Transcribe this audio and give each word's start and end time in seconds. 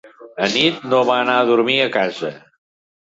Anit 0.45 0.79
no 0.93 1.01
va 1.09 1.17
anar 1.25 1.35
a 1.41 1.43
dormir 1.49 1.75
a 1.83 1.91
casa. 1.99 2.33